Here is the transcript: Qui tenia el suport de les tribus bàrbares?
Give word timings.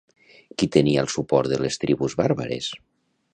Qui 0.61 0.67
tenia 0.75 1.03
el 1.07 1.11
suport 1.17 1.51
de 1.51 1.59
les 1.65 1.77
tribus 1.85 2.17
bàrbares? 2.23 2.73